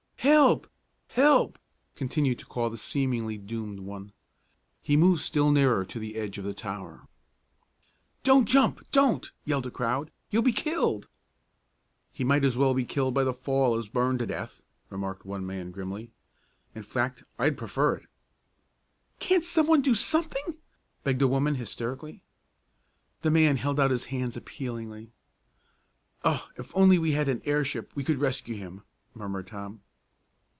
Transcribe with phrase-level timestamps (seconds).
[0.21, 0.67] "Help!
[1.07, 1.57] Help!"
[1.95, 4.11] continued to call the seemingly doomed one.
[4.83, 7.07] He moved still nearer to the edge of the tower.
[8.21, 8.85] "Don't jump!
[8.91, 10.11] Don't!" yelled the crowd.
[10.29, 11.07] "You'll be killed!"
[12.13, 14.61] "He might just as well be killed by the fall as burned to death,"
[14.91, 16.11] remarked one man grimly.
[16.75, 18.05] "In fact I'd prefer it."
[19.17, 20.57] "Can't someone do something?"
[21.03, 22.21] begged a woman hysterically.
[23.23, 25.13] The man held out his hands appealingly.
[26.23, 28.83] "Oh, if we only had an airship, we could rescue him!"
[29.15, 29.81] murmured Tom.